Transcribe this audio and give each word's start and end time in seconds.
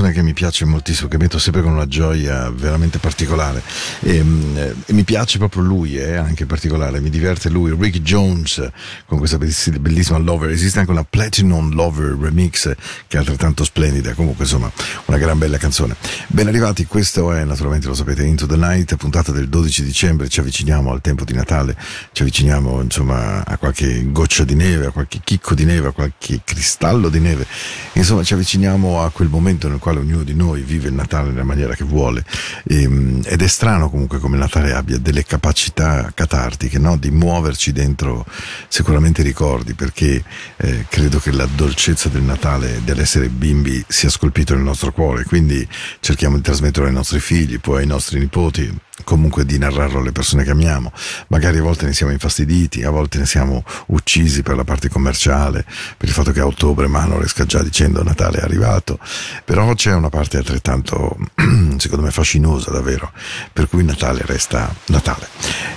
canzone 0.00 0.12
che 0.12 0.22
mi 0.22 0.32
piace 0.32 0.64
moltissimo, 0.64 1.08
che 1.08 1.18
metto 1.18 1.38
sempre 1.38 1.62
con 1.62 1.72
una 1.72 1.86
gioia 1.86 2.50
veramente 2.50 2.98
particolare. 2.98 3.62
E, 4.00 4.16
e 4.16 4.92
mi 4.92 5.04
piace 5.04 5.38
proprio 5.38 5.62
lui, 5.62 5.96
è 5.96 6.12
eh, 6.12 6.16
anche 6.16 6.46
particolare, 6.46 7.00
mi 7.00 7.10
diverte 7.10 7.50
lui, 7.50 7.74
Rick 7.78 8.00
Jones, 8.00 8.66
con 9.06 9.18
questa 9.18 9.38
bellissima 9.38 10.18
Lover. 10.18 10.50
Esiste 10.50 10.78
anche 10.78 10.90
una 10.90 11.04
Platinum 11.04 11.74
Lover 11.74 12.16
remix 12.18 12.74
che 13.06 13.16
è 13.16 13.18
altrettanto 13.18 13.64
splendida. 13.64 14.14
Comunque, 14.14 14.44
insomma, 14.44 14.70
una 15.06 15.18
gran 15.18 15.38
bella 15.38 15.58
canzone. 15.58 15.96
Ben 16.28 16.46
arrivati, 16.48 16.86
questo 16.86 17.32
è 17.32 17.44
naturalmente, 17.44 17.86
lo 17.86 17.94
sapete, 17.94 18.24
Into 18.24 18.46
the 18.46 18.56
Night, 18.56 18.96
puntata 18.96 19.32
del 19.32 19.48
12 19.48 19.84
dicembre. 19.84 20.28
Ci 20.28 20.40
avviciniamo 20.40 20.90
al 20.90 21.00
tempo 21.00 21.24
di 21.24 21.34
Natale, 21.34 21.76
ci 22.12 22.22
avviciniamo 22.22 22.80
insomma 22.80 23.44
a 23.44 23.56
qualche 23.58 24.10
goccia 24.10 24.44
di 24.44 24.54
neve, 24.54 24.86
a 24.86 24.90
qualche 24.90 25.20
chicco 25.22 25.54
di 25.54 25.64
neve, 25.64 25.88
a 25.88 25.92
qualche 25.92 26.40
cristallo 26.42 27.08
di 27.08 27.20
neve. 27.20 27.46
Insomma, 27.92 28.22
ci 28.22 28.32
avviciniamo 28.32 29.02
a 29.02 29.10
quel 29.10 29.28
momento 29.28 29.68
nel 29.68 29.78
quale 29.78 29.89
quale 29.90 29.98
ognuno 30.00 30.22
di 30.22 30.34
noi 30.34 30.62
vive 30.62 30.88
il 30.88 30.94
Natale 30.94 31.30
nella 31.30 31.42
maniera 31.42 31.74
che 31.74 31.84
vuole 31.84 32.24
e, 32.64 32.82
ed 33.24 33.42
è 33.42 33.46
strano 33.48 33.90
comunque 33.90 34.18
come 34.18 34.36
il 34.36 34.40
Natale 34.40 34.72
abbia 34.72 34.98
delle 34.98 35.24
capacità 35.24 36.12
catartiche 36.14 36.78
no? 36.78 36.96
di 36.96 37.10
muoverci 37.10 37.72
dentro 37.72 38.24
sicuramente 38.68 39.22
ricordi 39.22 39.74
perché 39.74 40.22
eh, 40.56 40.86
credo 40.88 41.18
che 41.18 41.32
la 41.32 41.46
dolcezza 41.46 42.08
del 42.08 42.22
Natale 42.22 42.82
dell'essere 42.84 43.28
bimbi 43.28 43.84
sia 43.88 44.08
scolpito 44.08 44.54
nel 44.54 44.62
nostro 44.62 44.92
cuore 44.92 45.24
quindi 45.24 45.66
cerchiamo 45.98 46.36
di 46.36 46.42
trasmetterlo 46.42 46.86
ai 46.86 46.94
nostri 46.94 47.18
figli 47.18 47.58
poi 47.58 47.80
ai 47.80 47.86
nostri 47.86 48.20
nipoti 48.20 48.88
comunque 49.04 49.44
di 49.44 49.58
narrarlo 49.58 50.00
alle 50.00 50.12
persone 50.12 50.44
che 50.44 50.50
amiamo. 50.50 50.92
Magari 51.28 51.58
a 51.58 51.62
volte 51.62 51.86
ne 51.86 51.92
siamo 51.92 52.12
infastiditi, 52.12 52.82
a 52.82 52.90
volte 52.90 53.18
ne 53.18 53.26
siamo 53.26 53.64
uccisi 53.86 54.42
per 54.42 54.56
la 54.56 54.64
parte 54.64 54.88
commerciale, 54.88 55.64
per 55.96 56.08
il 56.08 56.14
fatto 56.14 56.32
che 56.32 56.40
a 56.40 56.46
ottobre 56.46 56.86
Manor 56.86 57.22
esca 57.22 57.44
già 57.44 57.62
dicendo 57.62 58.02
Natale 58.02 58.38
è 58.38 58.42
arrivato, 58.42 58.98
però 59.44 59.74
c'è 59.74 59.92
una 59.94 60.08
parte 60.08 60.36
altrettanto, 60.36 61.16
secondo 61.78 62.04
me, 62.04 62.10
fascinosa 62.10 62.70
davvero, 62.70 63.12
per 63.52 63.68
cui 63.68 63.84
Natale 63.84 64.22
resta 64.24 64.72
Natale. 64.86 65.28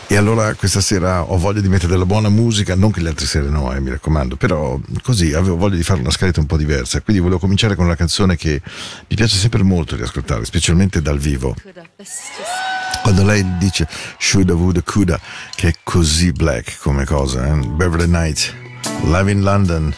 E 0.08 0.16
allora 0.16 0.54
questa 0.54 0.81
sera 0.81 1.24
ho 1.24 1.38
voglia 1.38 1.62
di 1.62 1.70
mettere 1.70 1.92
della 1.92 2.06
buona 2.06 2.30
musica, 2.30 2.75
non 2.75 2.92
che 2.92 3.02
le 3.02 3.10
altre 3.10 3.25
sere 3.25 3.50
no, 3.50 3.74
eh, 3.74 3.80
mi 3.80 3.90
raccomando, 3.90 4.36
però 4.36 4.80
così 5.02 5.34
avevo 5.34 5.58
voglia 5.58 5.75
di 5.75 5.84
fare 5.84 6.02
una 6.02 6.12
scaletta 6.12 6.40
un 6.40 6.46
po' 6.46 6.58
diversa, 6.58 7.02
quindi 7.02 7.22
volevo 7.22 7.40
cominciare 7.40 7.75
con 7.75 7.86
una 7.86 7.96
canzone 7.96 8.36
che 8.36 8.62
mi 9.08 9.16
piace 9.16 9.38
sempre 9.38 9.64
molto 9.64 9.96
riascoltare, 9.96 10.46
specialmente 10.46 11.02
dal 11.02 11.18
vivo. 11.18 11.56
Quando 13.03 13.25
lei 13.25 13.45
dice 13.57 13.85
shoulda, 14.17 14.53
woulda, 14.53 14.81
coulda, 14.81 15.19
che 15.55 15.67
è 15.67 15.73
così 15.83 16.31
black 16.31 16.79
come 16.79 17.03
cosa, 17.03 17.45
eh? 17.45 17.57
Beverly 17.57 18.07
Knight, 18.07 18.55
Live 19.03 19.29
in 19.29 19.41
London, 19.41 19.94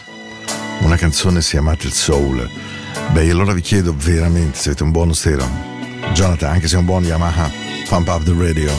una 0.80 0.96
canzone 0.96 1.42
se 1.42 1.58
amate 1.58 1.86
il 1.86 1.94
soul. 1.94 2.50
Beh, 3.12 3.30
allora 3.30 3.54
vi 3.54 3.62
chiedo 3.62 3.94
veramente 3.96 4.58
se 4.58 4.70
avete 4.70 4.82
un 4.82 4.92
buono 4.92 5.14
stereo. 5.14 5.48
Jonathan, 6.14 6.54
anche 6.54 6.68
se 6.68 6.76
è 6.76 6.80
un 6.80 6.86
buon 6.86 7.04
Yamaha, 7.04 7.52
pump 7.88 8.08
up 8.08 8.24
the 8.24 8.34
radio, 8.34 8.72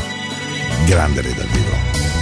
grande 0.86 1.22
lei 1.22 1.34
dal 1.34 1.46
vivo. 1.46 2.15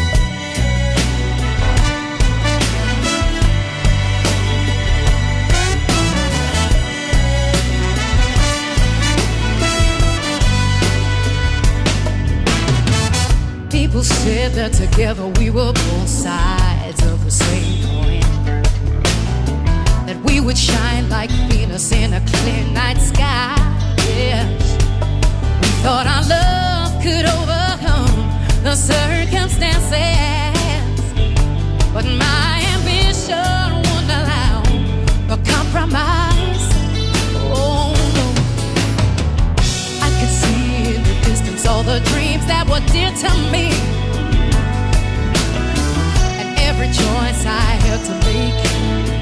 People 13.94 14.02
said 14.02 14.50
that 14.54 14.72
together 14.72 15.28
we 15.38 15.50
were 15.50 15.72
both 15.72 16.08
sides 16.08 17.00
of 17.06 17.24
the 17.24 17.30
same 17.30 17.86
coin. 17.86 18.20
That 20.04 20.20
we 20.24 20.40
would 20.40 20.58
shine 20.58 21.08
like 21.08 21.30
Venus 21.48 21.92
in 21.92 22.12
a 22.12 22.20
clear 22.26 22.64
night 22.72 22.98
sky. 22.98 23.54
Yes. 24.18 24.50
We 25.62 25.68
thought 25.84 26.08
our 26.08 26.24
love 26.26 27.00
could 27.04 27.24
overcome 27.38 28.18
the 28.64 28.74
circumstances. 28.74 29.94
But 31.94 32.04
my 32.04 32.64
ambition 32.74 33.63
all 41.66 41.82
the 41.82 42.00
dreams 42.12 42.46
that 42.46 42.66
were 42.68 42.80
dear 42.92 43.10
to 43.10 43.30
me. 43.52 43.70
And 46.40 46.58
every 46.58 46.88
choice 46.88 47.46
I 47.46 47.70
had 47.84 48.00
to 48.06 48.14
make 48.26 49.13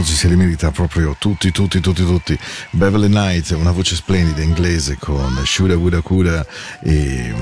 applausi 0.00 0.14
se 0.14 0.28
li 0.28 0.36
merita 0.36 0.70
proprio 0.70 1.14
tutti, 1.18 1.50
tutti, 1.50 1.80
tutti, 1.80 2.04
tutti. 2.04 2.38
Beverly 2.70 3.08
Knight, 3.08 3.50
una 3.50 3.70
voce 3.70 3.94
splendida 3.94 4.40
inglese 4.40 4.96
con 4.98 5.42
Shoulda, 5.44 5.76
Woulda, 5.76 6.00
Coulda 6.00 6.44
e 6.82 7.32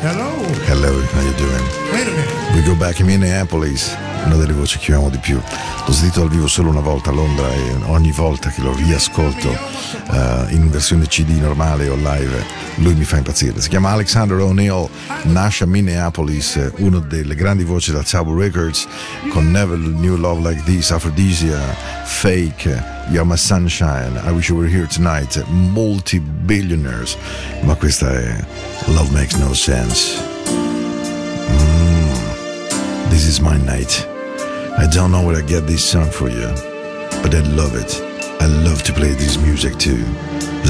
Hello. 0.00 0.32
Hello, 0.66 1.02
how 1.12 1.22
you 1.22 1.34
doing? 1.36 1.66
Wait 1.92 2.06
a 2.06 2.10
minute. 2.10 2.54
We 2.54 2.62
go 2.62 2.74
back 2.74 3.00
in 3.00 3.06
Minneapolis, 3.06 3.94
una 4.28 4.36
delle 4.36 4.52
voci 4.52 4.78
che 4.78 4.92
amo 4.92 5.08
di 5.08 5.18
più. 5.18 5.40
L'ho 5.86 5.92
sentito 5.92 6.20
dal 6.20 6.28
vivo 6.28 6.46
solo 6.46 6.68
una 6.68 6.80
volta 6.80 7.10
a 7.10 7.14
Londra 7.14 7.50
e 7.50 7.76
ogni 7.86 8.12
volta 8.12 8.50
che 8.50 8.60
lo 8.60 8.74
riascolto 8.74 9.50
eh, 9.50 10.46
in 10.50 10.70
versione 10.70 11.06
CD 11.06 11.30
normale 11.40 11.88
o 11.88 11.94
live 11.96 12.66
lui 12.76 12.94
mi 12.94 13.04
fa 13.04 13.16
impazzire. 13.16 13.60
Si 13.60 13.68
chiama 13.68 13.90
Alexander 13.90 14.38
O'Neill, 14.38 14.88
nasce 15.24 15.64
a 15.64 15.66
Minneapolis, 15.66 16.72
una 16.76 16.98
delle 16.98 17.34
grandi 17.34 17.64
voci 17.64 17.90
da 17.90 18.02
Tabu 18.02 18.38
Records 18.38 18.86
con 19.30 19.50
Never 19.50 19.78
New 19.78 20.16
Love 20.16 20.48
Like 20.48 20.62
This, 20.64 20.90
Aphrodisia, 20.90 21.58
Fake, 22.04 22.66
You're 23.10 23.24
My 23.24 23.36
Sunshine, 23.36 24.20
I 24.24 24.30
Wish 24.30 24.48
You 24.48 24.58
Were 24.58 24.70
Here 24.70 24.86
Tonight, 24.86 25.42
Multi-Billionaires, 25.46 27.16
ma 27.62 27.74
questa 27.74 28.12
è 28.12 28.44
Love 28.86 29.10
Makes 29.10 29.36
No 29.36 29.54
Sense. 29.54 30.20
Mm, 31.50 33.08
this 33.08 33.26
is 33.26 33.40
my 33.40 33.56
night. 33.64 34.17
I 34.78 34.86
don't 34.86 35.10
know 35.10 35.26
where 35.26 35.36
I 35.36 35.42
get 35.42 35.66
this 35.66 35.84
song 35.84 36.08
for 36.08 36.28
you, 36.28 36.46
but 37.22 37.34
I 37.34 37.40
love 37.56 37.74
it. 37.74 38.00
I 38.40 38.46
love 38.46 38.84
to 38.84 38.92
play 38.92 39.12
this 39.12 39.36
music 39.36 39.76
too. 39.76 40.04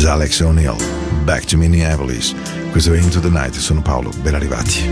Alex 0.06 0.40
O'Neill, 0.40 0.78
back 1.26 1.44
to 1.44 1.58
Minneapolis. 1.58 2.34
Questo 2.70 2.94
è 2.94 2.98
Into 2.98 3.20
the 3.20 3.28
Night, 3.28 3.54
sono 3.56 3.82
Paolo, 3.82 4.10
ben 4.22 4.34
arrivati. 4.34 4.88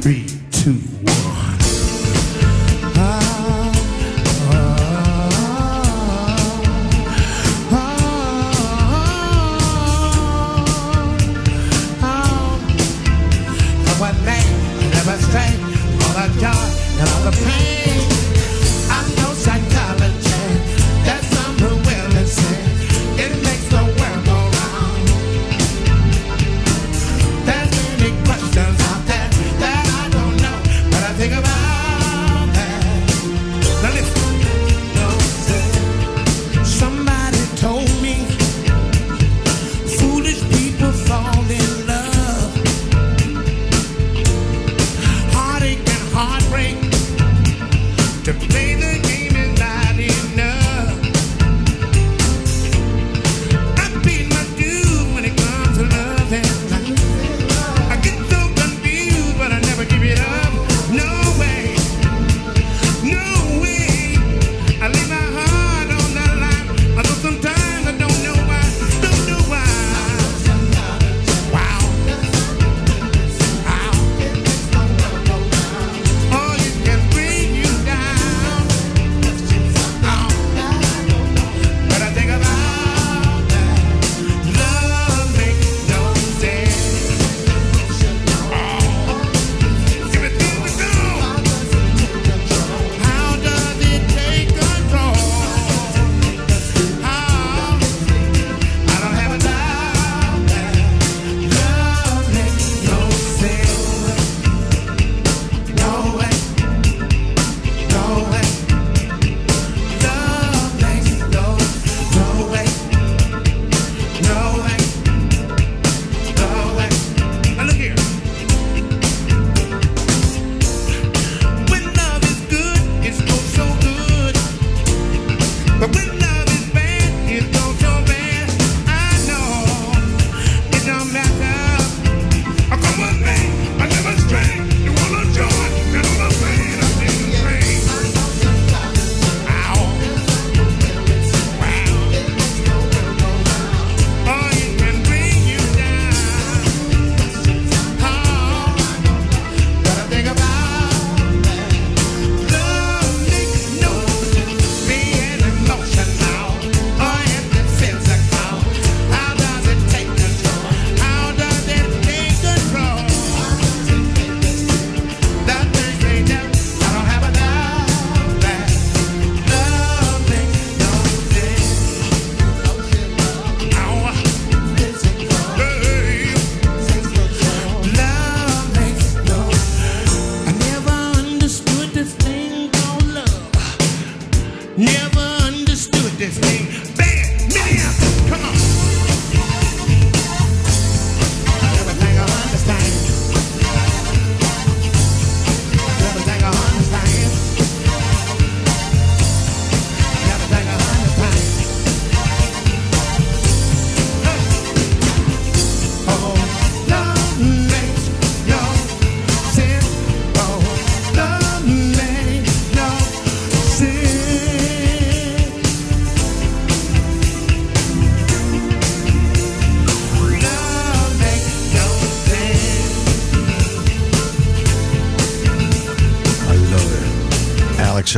Three, 0.00 0.24
two, 0.50 0.80
one. 1.04 1.27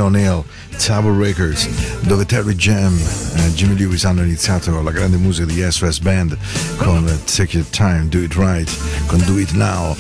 O'Neill, 0.01 0.45
Tower 0.79 1.13
Records, 1.13 1.69
dove 2.07 2.25
Terry 2.25 2.55
Jam 2.55 2.99
e 3.37 3.53
Jimmy 3.55 3.77
Lewis 3.77 4.05
hanno 4.05 4.23
iniziato 4.23 4.83
la 4.83 4.91
grande 4.91 5.17
musica 5.17 5.47
di 5.47 5.65
SOS 5.69 6.01
Band 6.01 6.37
con 6.79 7.05
Take 7.25 7.57
Your 7.57 7.69
Time, 7.71 8.07
Do 8.09 8.19
It 8.19 8.35
Right, 8.35 8.71
con 9.07 9.23
Do 9.25 9.39
It 9.39 9.53
Now. 9.53 9.97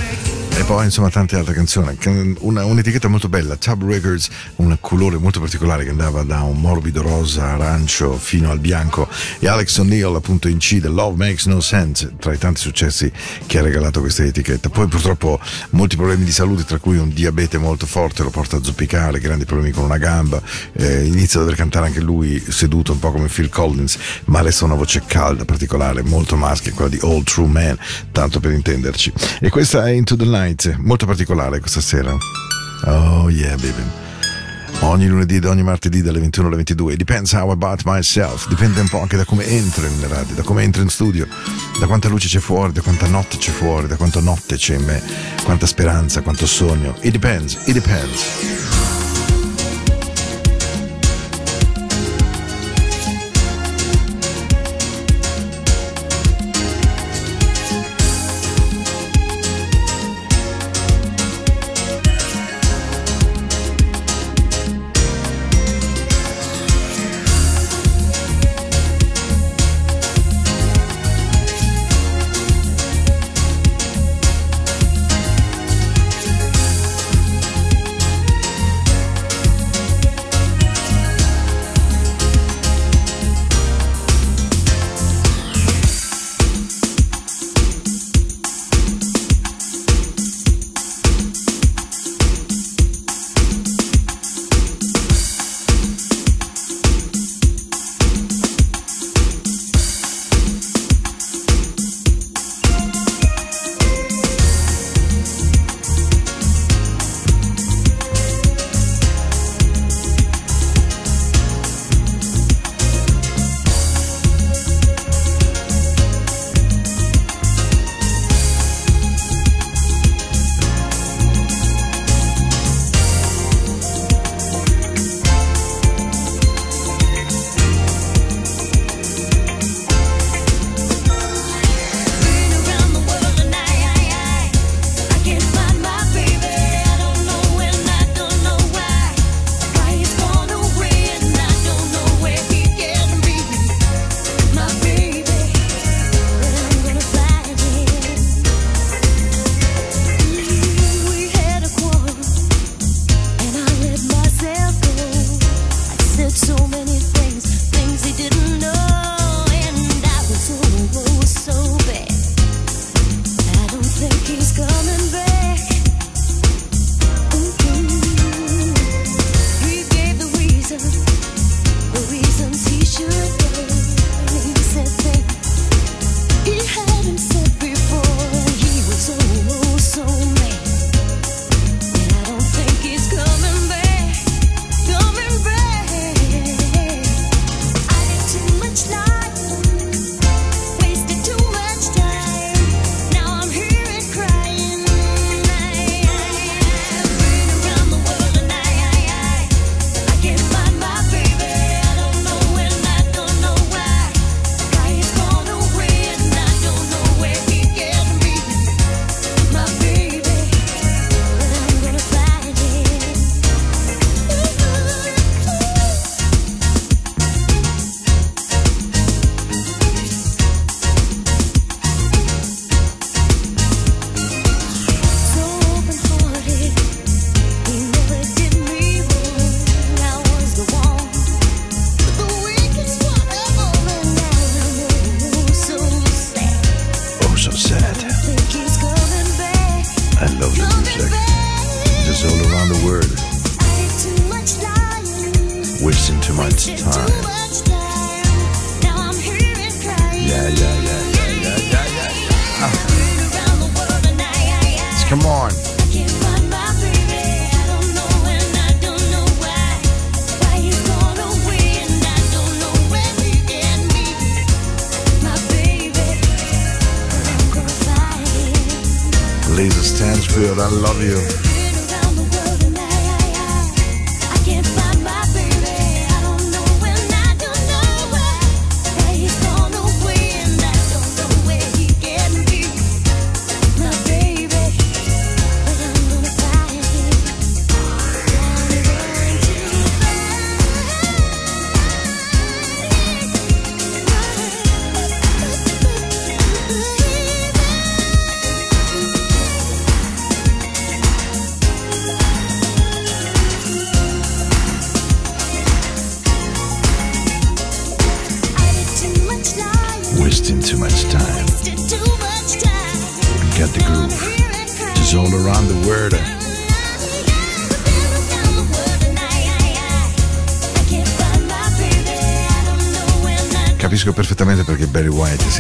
E 0.60 0.64
poi 0.64 0.84
insomma 0.84 1.08
tante 1.08 1.36
altre 1.36 1.54
canzoni, 1.54 1.96
Can- 1.96 2.36
una- 2.40 2.66
un'etichetta 2.66 3.08
molto 3.08 3.30
bella, 3.30 3.56
Tab 3.56 3.82
Records, 3.82 4.28
un 4.56 4.76
colore 4.78 5.16
molto 5.16 5.40
particolare 5.40 5.84
che 5.84 5.90
andava 5.90 6.22
da 6.22 6.42
un 6.42 6.60
morbido 6.60 7.00
rosa 7.00 7.52
arancio 7.52 8.18
fino 8.18 8.50
al 8.50 8.58
bianco 8.58 9.08
e 9.38 9.48
Alex 9.48 9.78
O'Neill 9.78 10.14
appunto 10.14 10.48
incide 10.48 10.88
Love 10.88 11.16
Makes 11.16 11.46
No 11.46 11.60
Sense 11.60 12.12
tra 12.18 12.34
i 12.34 12.38
tanti 12.38 12.60
successi 12.60 13.10
che 13.46 13.58
ha 13.58 13.62
regalato 13.62 14.00
questa 14.00 14.22
etichetta. 14.22 14.68
Poi 14.68 14.86
purtroppo 14.86 15.40
molti 15.70 15.96
problemi 15.96 16.24
di 16.24 16.30
salute 16.30 16.64
tra 16.64 16.76
cui 16.76 16.98
un 16.98 17.08
diabete 17.08 17.56
molto 17.56 17.86
forte 17.86 18.22
lo 18.22 18.28
porta 18.28 18.58
a 18.58 18.62
zoppicare, 18.62 19.18
grandi 19.18 19.46
problemi 19.46 19.70
con 19.72 19.84
una 19.84 19.96
gamba, 19.96 20.42
eh, 20.74 21.06
inizia 21.06 21.38
a 21.40 21.42
dover 21.44 21.56
cantare 21.56 21.86
anche 21.86 22.02
lui 22.02 22.38
seduto 22.38 22.92
un 22.92 22.98
po' 22.98 23.12
come 23.12 23.28
Phil 23.28 23.48
Collins, 23.48 23.96
ma 24.26 24.42
resta 24.42 24.66
una 24.66 24.74
voce 24.74 25.04
calda, 25.06 25.46
particolare, 25.46 26.02
molto 26.02 26.36
maschia, 26.36 26.70
quella 26.74 26.90
di 26.90 26.98
All 27.00 27.22
True 27.22 27.48
Man, 27.48 27.78
tanto 28.12 28.40
per 28.40 28.52
intenderci. 28.52 29.10
E 29.40 29.48
questa 29.48 29.88
è 29.88 29.92
Into 29.92 30.16
the 30.16 30.26
Night, 30.50 30.76
molto 30.78 31.06
particolare 31.06 31.60
questa 31.60 31.80
sera. 31.80 32.16
Oh 32.84 33.30
yeah, 33.30 33.54
baby. 33.54 33.82
Ogni 34.80 35.06
lunedì 35.06 35.36
ed 35.36 35.44
ogni 35.44 35.62
martedì 35.62 36.02
dalle 36.02 36.18
21 36.18 36.46
alle 36.48 36.56
22. 36.56 36.96
Depends 36.96 37.32
how 37.32 37.50
about 37.50 37.82
myself. 37.84 38.48
Dipende 38.48 38.80
un 38.80 38.88
po' 38.88 39.00
anche 39.00 39.16
da 39.16 39.24
come 39.24 39.46
entro 39.46 39.86
in 39.86 40.08
radio, 40.08 40.34
da 40.34 40.42
come 40.42 40.62
entro 40.62 40.82
in 40.82 40.88
studio, 40.88 41.28
da 41.78 41.86
quanta 41.86 42.08
luce 42.08 42.28
c'è 42.28 42.40
fuori, 42.40 42.72
da 42.72 42.80
quanta 42.80 43.06
notte 43.06 43.36
c'è 43.36 43.52
fuori, 43.52 43.86
da 43.86 43.96
quanta 43.96 44.20
notte 44.20 44.56
c'è 44.56 44.76
in 44.76 44.84
me, 44.84 45.02
quanta 45.44 45.66
speranza, 45.66 46.22
quanto 46.22 46.46
sogno. 46.46 46.96
It 47.00 47.12
depends, 47.12 47.58
it 47.66 47.72
depends. 47.74 48.79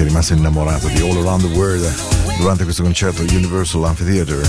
White 0.00 0.04
sia 0.04 0.04
rimasto 0.04 0.32
innamorato 0.32 0.88
di 0.88 1.00
All 1.00 1.18
Around 1.18 1.50
the 1.50 1.58
World 1.58 1.94
durante 2.38 2.64
questo 2.64 2.82
concerto 2.82 3.22
Universal 3.22 3.84
Amphitheater. 3.84 4.48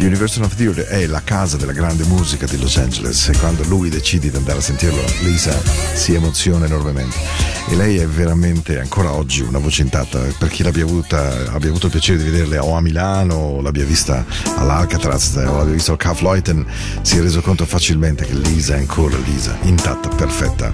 Universal 0.00 0.42
Amphitheater 0.42 0.84
è 0.84 1.06
la 1.06 1.22
casa 1.22 1.56
della 1.56 1.72
grande 1.72 2.04
musica 2.04 2.46
di 2.46 2.58
Los 2.58 2.76
Angeles 2.76 3.28
e 3.28 3.38
quando 3.38 3.64
lui 3.64 3.88
decide 3.88 4.30
di 4.30 4.36
andare 4.36 4.58
a 4.58 4.62
sentirlo, 4.62 5.02
Lisa 5.22 5.58
si 5.94 6.14
emoziona 6.14 6.66
enormemente. 6.66 7.43
E 7.66 7.76
lei 7.76 7.96
è 7.96 8.06
veramente 8.06 8.78
ancora 8.78 9.12
oggi 9.12 9.40
una 9.40 9.58
voce 9.58 9.82
intatta. 9.82 10.20
Per 10.38 10.48
chi 10.48 10.62
l'abbia 10.62 10.84
avuta, 10.84 11.50
abbia 11.50 11.70
avuto 11.70 11.86
il 11.86 11.92
piacere 11.92 12.18
di 12.18 12.24
vederle 12.24 12.58
o 12.58 12.76
a 12.76 12.80
Milano, 12.80 13.34
o 13.34 13.60
l'abbia 13.62 13.84
vista 13.84 14.24
all'Alcatraz, 14.56 15.36
o 15.36 15.56
l'abbia 15.56 15.72
visto 15.72 15.92
al 15.92 15.96
Kaufleuten, 15.96 16.64
si 17.00 17.16
è 17.16 17.20
reso 17.20 17.40
conto 17.40 17.64
facilmente 17.64 18.26
che 18.26 18.34
Lisa 18.34 18.74
è 18.74 18.78
ancora 18.78 19.16
Lisa, 19.24 19.56
intatta, 19.62 20.08
perfetta. 20.10 20.72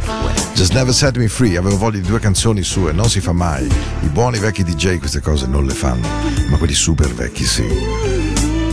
Just 0.55 0.73
Never 0.75 0.93
Set 0.93 1.17
Me 1.17 1.29
Free, 1.29 1.57
avevo 1.57 1.79
voglia 1.79 2.01
di 2.01 2.07
due 2.07 2.19
canzoni 2.19 2.63
sue, 2.63 2.93
non 2.93 3.09
si 3.09 3.21
fa 3.21 3.33
mai. 3.33 3.67
I 4.03 4.09
buoni 4.09 4.39
vecchi 4.39 4.65
DJ 4.65 4.99
queste 4.99 5.21
cose 5.21 5.47
non 5.47 5.65
le 5.65 5.75
fanno, 5.75 6.09
ma 6.49 6.57
quelli 6.57 6.75
super 6.75 7.15
vecchi 7.15 7.45
sì. 7.45 7.65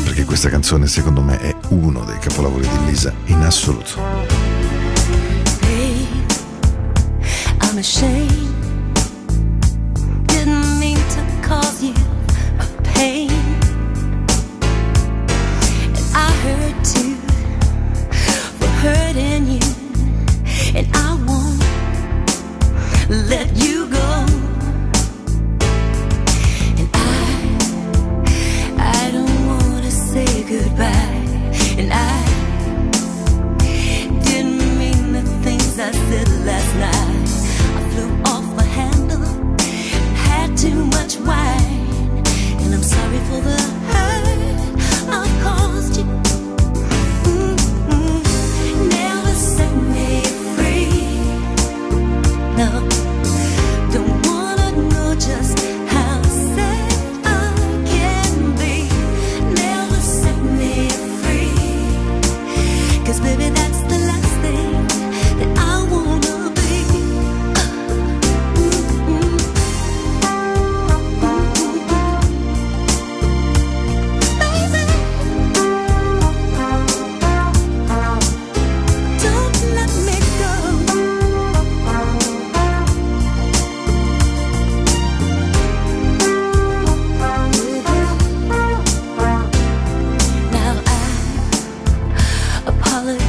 Perché 0.04 0.26
questa 0.26 0.50
canzone 0.50 0.88
secondo 0.88 1.22
me 1.22 1.40
è 1.40 1.56
uno 1.70 2.04
dei 2.04 2.18
capolavori 2.18 2.68
di 2.68 2.86
Lisa 2.86 3.14
in 3.26 3.42
assoluto. 3.42 4.47
I'm 7.78 7.82
ashamed. 7.82 8.56
Didn't 10.30 10.80
mean 10.80 10.98
to 10.98 11.22
cause 11.44 11.84
you 11.84 11.94
a 12.60 12.82
pain. 12.82 13.30
And 15.86 15.98
I 16.16 16.32
hurt 16.42 16.84
too 16.84 17.16
for 18.58 18.68
hurting 18.82 19.46
you. 19.46 19.68
And 20.76 20.88
I 20.92 21.14
won't 21.28 21.62
let 23.30 23.47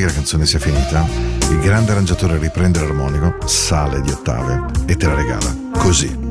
che 0.00 0.06
la 0.06 0.12
canzone 0.12 0.46
sia 0.46 0.58
finita, 0.58 1.04
il 1.50 1.58
grande 1.60 1.92
arrangiatore 1.92 2.38
riprende 2.38 2.80
l'armonico, 2.80 3.36
sale 3.46 4.00
di 4.00 4.10
ottave 4.10 4.66
e 4.86 4.96
te 4.96 5.06
la 5.06 5.14
regala. 5.14 5.56
Così. 5.72 6.27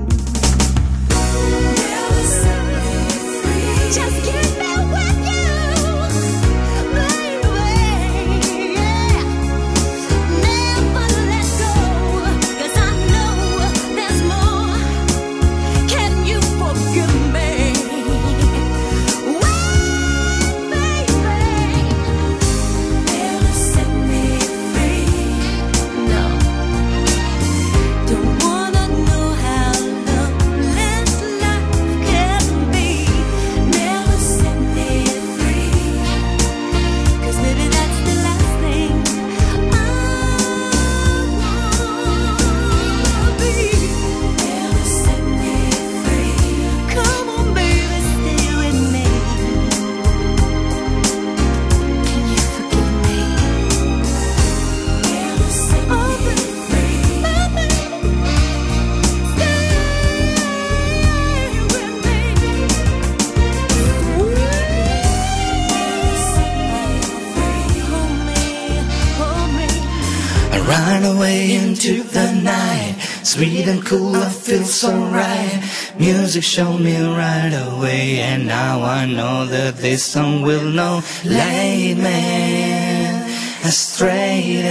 Music 76.37 76.51
showed 76.51 76.81
me 76.81 76.95
right 77.01 77.51
away, 77.67 78.19
and 78.19 78.45
now 78.45 78.83
I 78.83 79.07
know 79.07 79.47
that 79.47 79.77
this 79.77 80.05
song 80.05 80.43
will 80.43 80.69
know. 80.69 81.01
Late 81.25 81.95
man, 81.95 83.27
astray. 83.65 84.61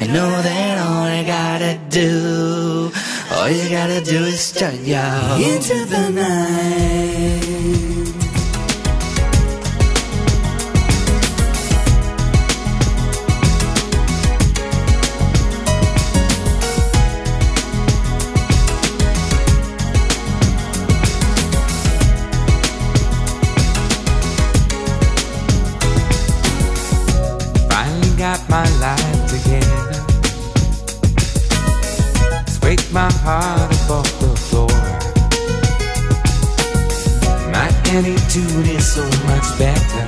I 0.00 0.06
know 0.06 0.30
that 0.30 0.78
all 0.86 1.02
I 1.02 1.24
gotta 1.24 1.80
do, 1.90 2.92
all 3.32 3.50
you 3.50 3.68
gotta 3.68 4.00
do 4.00 4.22
is 4.22 4.52
turn 4.52 4.84
you 4.84 5.02
into 5.50 5.84
the 5.84 6.10
night. 6.10 7.95
My 32.92 33.10
heart 33.12 33.72
up 33.74 33.90
off 33.90 34.20
the 34.20 34.28
floor. 34.48 34.68
My 37.50 37.68
attitude 37.92 38.68
is 38.68 38.86
so 38.94 39.04
much 39.26 39.46
better. 39.58 40.06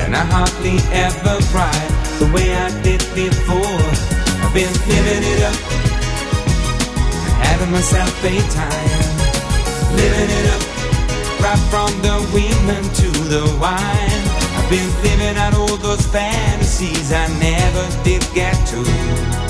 And 0.00 0.16
I 0.16 0.24
hardly 0.24 0.78
ever 0.96 1.36
cry 1.52 1.80
the 2.18 2.32
way 2.32 2.54
I 2.54 2.70
did 2.82 3.00
before. 3.14 3.84
I've 4.42 4.54
been 4.54 4.72
living 4.88 5.22
it 5.22 5.42
up, 5.44 5.60
having 7.44 7.70
myself 7.70 8.24
a 8.24 8.34
time, 8.50 8.90
living 9.94 10.30
it 10.30 10.46
up. 10.56 10.62
Right 11.44 11.62
from 11.68 11.92
the 12.02 12.16
women 12.32 12.82
to 12.82 13.10
the 13.28 13.44
wine. 13.60 14.22
I've 14.56 14.70
been 14.70 14.90
living 15.04 15.36
out 15.36 15.54
all 15.54 15.76
those 15.76 16.06
fantasies 16.06 17.12
I 17.12 17.28
never 17.38 18.04
did 18.04 18.26
get 18.34 18.56
to. 18.68 19.49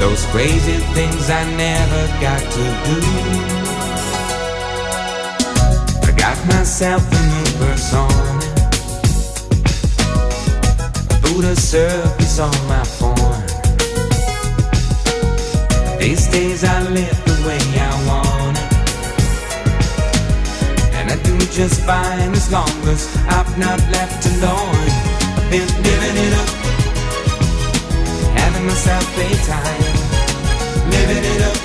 Those 0.00 0.24
crazy 0.32 0.78
things 0.96 1.30
I 1.30 1.44
never 1.56 2.02
got 2.20 2.40
to 2.40 2.64
do. 2.86 2.96
I 6.08 6.10
got 6.16 6.36
myself 6.48 7.02
a 7.12 7.20
new 7.32 7.50
persona. 7.58 8.38
A 11.42 11.56
circus 11.56 12.38
on 12.38 12.52
my 12.68 12.84
phone. 12.84 13.42
These 15.98 16.28
days 16.28 16.64
I 16.64 16.82
live 16.82 17.24
the 17.24 17.34
way 17.48 17.58
I 17.80 17.92
want 18.06 18.58
it. 18.58 18.72
And 20.94 21.10
I 21.10 21.16
do 21.24 21.38
just 21.46 21.80
fine 21.80 22.32
as 22.32 22.52
long 22.52 22.68
as 22.88 23.08
I've 23.26 23.56
not 23.58 23.80
left 23.90 24.26
alone. 24.26 24.90
I've 25.34 25.50
been 25.50 25.66
living 25.82 26.16
it 26.26 26.34
up, 26.34 26.59
having 28.60 28.66
myself 28.66 29.18
a 29.18 29.30
time, 29.46 29.82
living 30.90 31.24
it 31.24 31.42
up, 31.42 31.58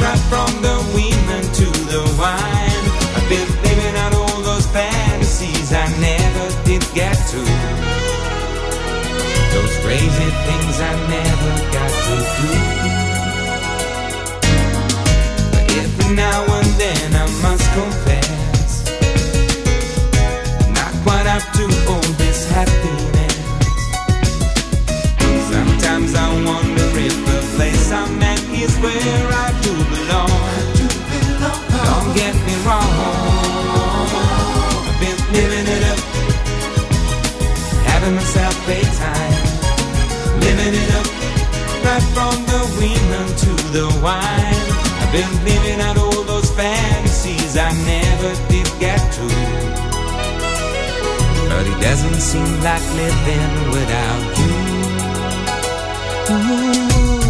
right 0.00 0.22
from 0.30 0.62
the 0.62 0.76
women 0.94 1.42
to 1.52 1.66
the 1.90 2.02
wine. 2.18 2.84
I've 3.16 3.28
been 3.28 3.48
living 3.62 3.96
out 3.96 4.14
all 4.14 4.42
those 4.42 4.66
fantasies 4.66 5.72
I 5.72 5.86
never 6.00 6.46
did 6.64 6.82
get 6.94 7.16
to. 7.32 7.42
Those 9.54 9.74
crazy 9.84 10.30
things 10.46 10.80
I 10.80 10.92
never 11.16 11.52
got 11.76 11.92
to 12.06 12.16
do. 12.40 12.54
But 15.52 15.64
every 15.82 16.14
now 16.14 16.44
and 16.58 16.70
then 16.80 17.14
I 17.14 17.26
must 17.42 17.66
confess 17.72 18.84
I'm 20.60 20.72
Not 20.72 20.92
quite 21.04 21.26
up 21.26 21.42
to 21.54 21.64
all 21.90 22.12
this 22.18 22.50
happiness 22.50 23.15
I 26.16 26.28
wonder 26.44 26.88
if 26.98 27.14
the 27.28 27.40
place 27.56 27.92
I'm 27.92 28.22
at 28.22 28.40
is 28.48 28.74
where 28.78 29.28
I 29.44 29.48
do 29.60 29.72
belong. 29.92 30.32
Don't 31.88 32.10
get 32.16 32.34
me 32.46 32.54
wrong. 32.64 32.92
I've 34.88 34.98
been 35.00 35.20
living 35.36 35.66
it 35.76 35.84
up. 35.92 36.00
Having 37.90 38.14
myself 38.16 38.56
a 38.68 38.80
time. 39.04 39.36
Living 40.40 40.74
it 40.82 40.90
up. 40.98 41.08
Right 41.84 42.06
from 42.16 42.36
the 42.52 42.62
women 42.80 43.26
to 43.44 43.52
the 43.76 43.86
wine. 44.02 44.62
I've 45.00 45.12
been 45.12 45.32
living 45.44 45.80
out 45.80 45.98
all 45.98 46.22
those 46.24 46.50
fantasies 46.50 47.56
I 47.56 47.70
never 47.84 48.32
did 48.48 48.68
get 48.80 49.00
to. 49.18 49.26
But 51.50 51.66
it 51.66 51.78
doesn't 51.80 52.20
seem 52.20 52.52
like 52.62 52.86
living 52.96 53.70
without 53.70 54.38
you 54.38 54.75
Ooh, 56.28 57.25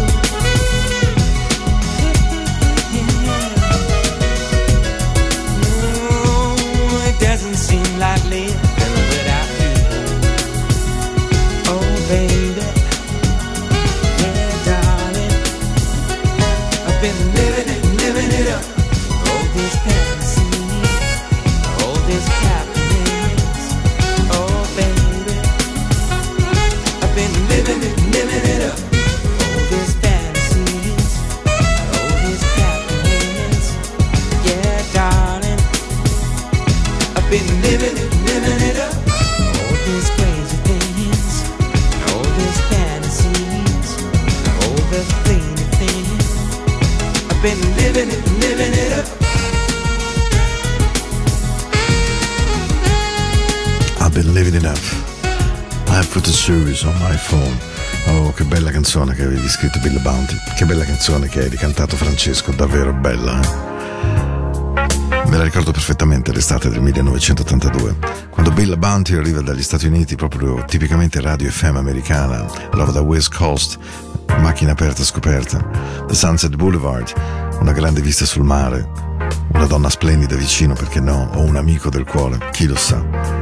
scritto 59.57 59.79
Bill 59.79 59.99
Bounty. 60.03 60.35
Che 60.55 60.65
bella 60.65 60.85
canzone 60.85 61.27
che 61.29 61.41
hai 61.41 61.49
ricantato 61.49 61.95
Francesco, 61.95 62.51
davvero 62.51 62.93
bella. 62.93 63.41
eh? 63.41 65.25
Me 65.27 65.35
la 65.35 65.43
ricordo 65.43 65.71
perfettamente 65.71 66.31
l'estate 66.31 66.69
del 66.69 66.79
1982, 66.79 67.95
quando 68.29 68.51
Bill 68.51 68.77
Bounty 68.77 69.15
arriva 69.15 69.41
dagli 69.41 69.63
Stati 69.63 69.87
Uniti, 69.87 70.15
proprio 70.15 70.63
tipicamente 70.65 71.19
radio 71.21 71.49
FM 71.49 71.75
americana, 71.75 72.45
lava 72.73 72.91
da 72.91 73.01
West 73.01 73.35
Coast, 73.35 73.79
macchina 74.41 74.73
aperta 74.73 75.03
scoperta, 75.03 75.57
The 76.05 76.13
Sunset 76.13 76.55
Boulevard, 76.55 77.11
una 77.59 77.71
grande 77.71 78.01
vista 78.01 78.25
sul 78.25 78.43
mare, 78.43 78.87
una 79.53 79.65
donna 79.65 79.89
splendida 79.89 80.35
vicino, 80.35 80.75
perché 80.75 80.99
no, 80.99 81.31
o 81.33 81.39
un 81.41 81.55
amico 81.55 81.89
del 81.89 82.05
cuore, 82.05 82.37
chi 82.51 82.67
lo 82.67 82.75
sa. 82.75 83.36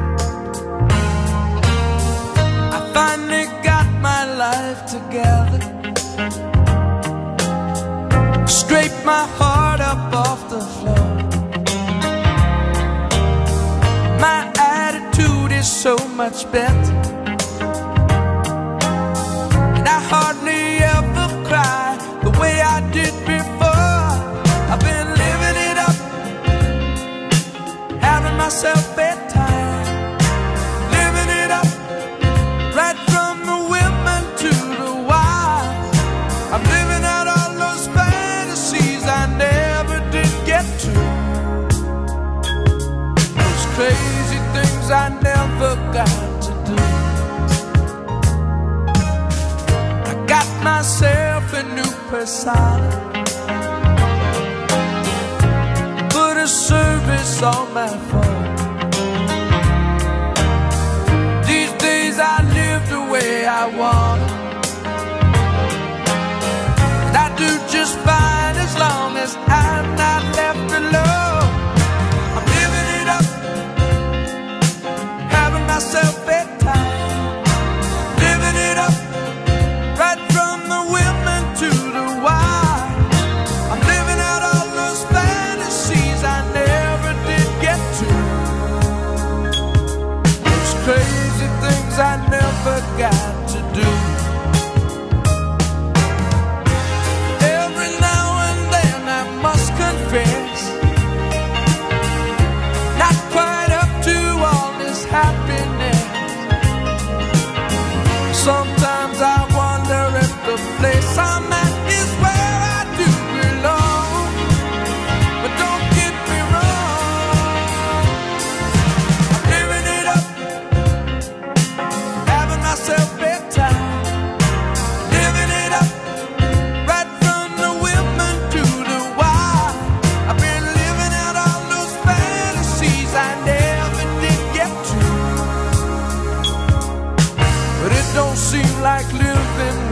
Much 16.15 16.49
better. 16.49 16.94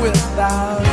Without 0.04 0.93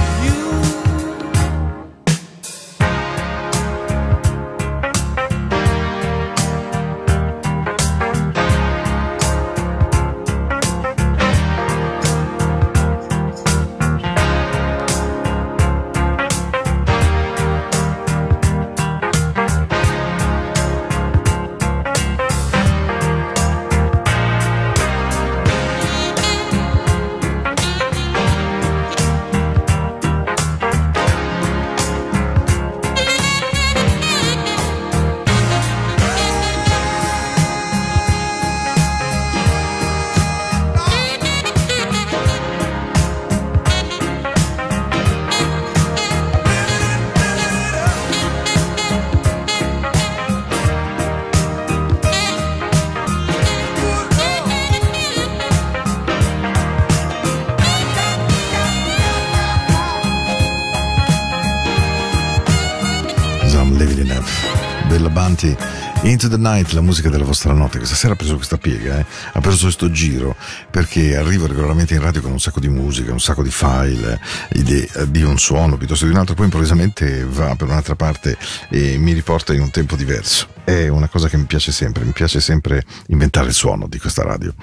Into 66.02 66.28
the 66.28 66.38
Night, 66.38 66.72
la 66.72 66.80
musica 66.80 67.10
della 67.10 67.24
vostra 67.24 67.52
notte. 67.52 67.76
Questa 67.76 67.94
sera 67.94 68.14
ha 68.14 68.16
preso 68.16 68.36
questa 68.36 68.56
piega, 68.56 68.98
eh? 68.98 69.04
ha 69.32 69.40
preso 69.40 69.64
questo 69.64 69.90
giro 69.90 70.34
perché 70.70 71.14
arrivo 71.14 71.46
regolarmente 71.46 71.92
in 71.92 72.00
radio 72.00 72.22
con 72.22 72.32
un 72.32 72.40
sacco 72.40 72.58
di 72.58 72.68
musica, 72.68 73.12
un 73.12 73.20
sacco 73.20 73.42
di 73.42 73.50
file, 73.50 74.18
idee 74.52 74.88
eh, 74.94 75.10
di 75.10 75.22
un 75.22 75.38
suono 75.38 75.76
piuttosto 75.76 76.06
di 76.06 76.12
un 76.12 76.16
altro, 76.16 76.34
poi 76.34 76.46
improvvisamente 76.46 77.24
va 77.24 77.54
per 77.54 77.68
un'altra 77.68 77.96
parte 77.96 78.38
e 78.70 78.96
mi 78.96 79.12
riporta 79.12 79.52
in 79.52 79.60
un 79.60 79.70
tempo 79.70 79.94
diverso. 79.94 80.48
È 80.64 80.88
una 80.88 81.08
cosa 81.08 81.28
che 81.28 81.36
mi 81.36 81.44
piace 81.44 81.70
sempre, 81.70 82.02
mi 82.04 82.12
piace 82.12 82.40
sempre 82.40 82.82
inventare 83.08 83.48
il 83.48 83.54
suono 83.54 83.86
di 83.86 83.98
questa 83.98 84.22
radio. 84.22 84.54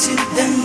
to 0.00 0.16
the 0.16 0.59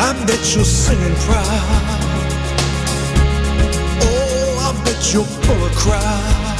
I 0.00 0.12
bet 0.26 0.54
you're 0.54 0.64
singing 0.64 1.16
proud. 1.26 1.46
Oh, 4.00 4.68
I 4.68 4.84
bet 4.84 5.12
you'll 5.12 5.26
pull 5.42 5.60
a 5.66 5.70
crowd. 5.74 6.54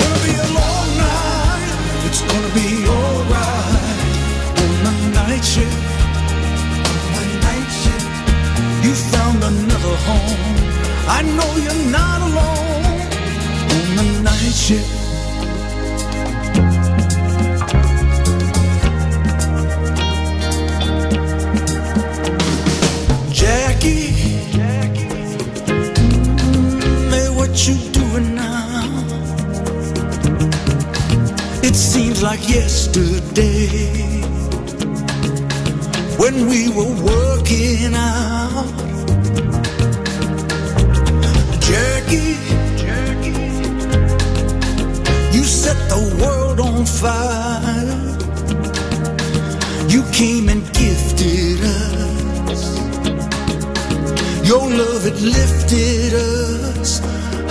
Gonna 0.00 0.20
be 0.24 0.32
a 0.32 0.48
long 0.56 0.88
night. 0.96 2.06
It's 2.06 2.22
gonna 2.22 2.52
be 2.56 2.88
alright 2.88 4.00
on 4.86 4.94
the 5.02 5.10
night 5.20 5.44
shift. 5.44 5.76
On 7.16 7.24
the 7.32 7.38
night 7.48 7.70
shift. 7.82 8.08
You 8.82 8.92
found 9.12 9.44
another 9.44 9.96
home. 10.08 10.56
I 11.06 11.20
know 11.36 11.50
you're 11.64 11.90
not 11.92 12.22
alone 12.22 12.96
on 13.98 14.14
the 14.14 14.22
night 14.22 14.54
shift. 14.54 14.95
Now? 28.20 29.06
It 31.62 31.74
seems 31.74 32.22
like 32.22 32.48
yesterday 32.48 34.22
when 36.16 36.46
we 36.46 36.68
were 36.68 36.94
working 37.12 37.94
out. 37.94 38.66
Jackie, 41.60 42.36
Jackie, 42.82 43.36
you 45.36 45.44
set 45.44 45.78
the 45.88 46.02
world 46.20 46.60
on 46.60 46.86
fire. 46.86 48.02
You 49.88 50.02
came 50.12 50.48
and 50.48 50.62
gifted 50.72 51.60
us. 51.62 52.62
Your 54.46 54.70
love, 54.70 55.06
it 55.06 55.20
lifted 55.20 56.14
us 56.14 56.95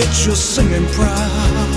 bet 0.00 0.24
you're 0.24 0.34
singing 0.34 0.86
proud. 0.96 1.68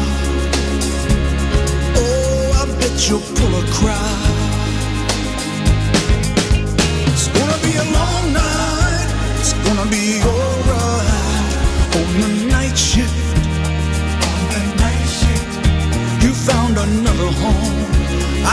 Oh, 1.99 2.61
I 2.61 2.63
bet 2.79 2.95
you'll 3.09 3.27
pull 3.37 3.53
a 3.61 3.65
crowd. 3.77 4.35
It's 7.11 7.27
gonna 7.37 7.59
be 7.67 7.73
a 7.83 7.87
long 7.99 8.23
night. 8.43 9.09
It's 9.41 9.53
gonna 9.65 9.87
be 9.97 10.05
alright 10.31 11.53
on 11.99 12.09
the 12.21 12.29
night 12.55 12.77
shift. 12.91 13.23
On 14.31 14.41
the 14.53 14.61
night 14.83 15.07
shift. 15.19 15.53
You 16.23 16.31
found 16.49 16.77
another 16.77 17.29
home. 17.43 17.75